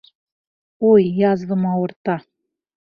[0.93, 2.21] Уй, язвам ауырта!